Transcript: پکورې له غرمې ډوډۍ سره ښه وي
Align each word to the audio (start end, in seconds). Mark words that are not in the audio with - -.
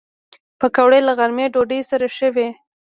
پکورې 0.59 0.99
له 1.07 1.13
غرمې 1.17 1.45
ډوډۍ 1.53 1.81
سره 1.91 2.05
ښه 2.15 2.27
وي 2.35 2.49